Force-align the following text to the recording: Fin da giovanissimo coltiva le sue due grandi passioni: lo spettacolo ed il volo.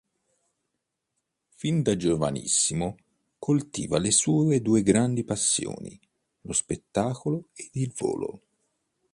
Fin 1.49 1.83
da 1.83 1.95
giovanissimo 1.95 2.97
coltiva 3.37 3.99
le 3.99 4.09
sue 4.09 4.59
due 4.59 4.81
grandi 4.81 5.23
passioni: 5.23 5.99
lo 6.41 6.53
spettacolo 6.53 7.49
ed 7.53 7.69
il 7.73 7.93
volo. 7.95 8.41